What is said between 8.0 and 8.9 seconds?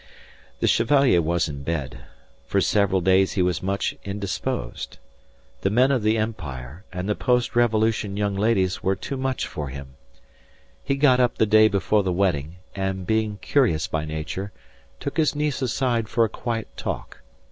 young ladies,